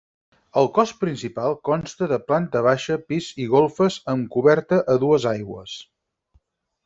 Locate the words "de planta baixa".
2.13-2.97